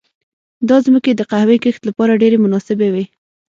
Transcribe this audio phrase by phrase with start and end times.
[0.69, 3.05] دا ځمکې د قهوې کښت لپاره ډېرې مناسبې وې.